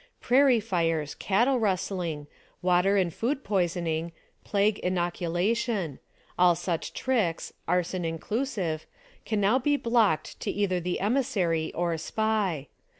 Prairie 0.19 0.59
fires, 0.59 1.13
cattle 1.13 1.59
rustling, 1.59 2.25
water 2.63 2.97
and 2.97 3.13
food 3.13 3.43
poisoning, 3.43 4.11
plague 4.43 4.79
innoculation— 4.83 5.99
all 6.39 6.55
such 6.55 6.93
tricks, 6.95 7.53
arson 7.67 8.03
inclusive— 8.03 8.87
can 9.27 9.39
now 9.39 9.59
be 9.59 9.77
blocked 9.77 10.39
to 10.39 10.49
either 10.49 10.79
the 10.79 10.99
emissary 11.01 11.71
or 11.75 11.95
Spy. 11.99 12.67